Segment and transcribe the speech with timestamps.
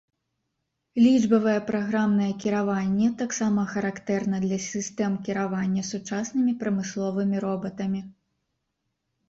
[1.05, 8.01] Лічбавае праграмнае кіраванне таксама характэрна для сістэм кіравання сучаснымі прамысловымі робатамі.